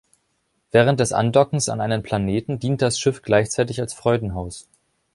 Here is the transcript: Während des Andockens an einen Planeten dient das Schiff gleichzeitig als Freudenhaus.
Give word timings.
Während 0.71 0.99
des 0.99 1.13
Andockens 1.13 1.69
an 1.69 1.79
einen 1.79 2.01
Planeten 2.01 2.57
dient 2.57 2.81
das 2.81 2.97
Schiff 2.97 3.21
gleichzeitig 3.21 3.79
als 3.79 3.93
Freudenhaus. 3.93 4.67